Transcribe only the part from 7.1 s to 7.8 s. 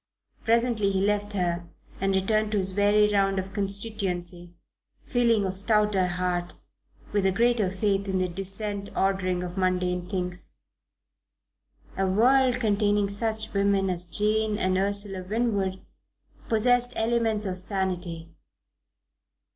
with a greater